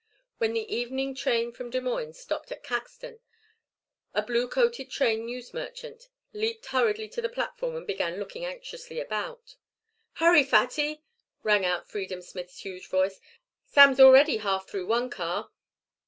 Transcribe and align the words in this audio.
When 0.39 0.53
the 0.53 0.61
evening 0.73 1.13
train 1.13 1.51
from 1.51 1.69
Des 1.69 1.79
Moines 1.79 2.17
stopped 2.17 2.51
at 2.51 2.63
Caxton, 2.63 3.19
a 4.15 4.23
blue 4.23 4.47
coated 4.47 4.89
train 4.89 5.25
news 5.25 5.53
merchant 5.53 6.09
leaped 6.33 6.65
hurriedly 6.65 7.07
to 7.09 7.21
the 7.21 7.29
platform 7.29 7.75
and 7.75 7.85
began 7.85 8.17
looking 8.17 8.43
anxiously 8.43 8.99
about. 8.99 9.57
"Hurry, 10.13 10.43
Fatty," 10.43 11.03
rang 11.43 11.65
out 11.65 11.87
Freedom 11.87 12.23
Smith's 12.23 12.61
huge 12.61 12.87
voice, 12.87 13.21
"Sam's 13.67 13.99
already 13.99 14.37
half 14.37 14.67
through 14.67 14.87
one 14.87 15.11
car." 15.11 15.51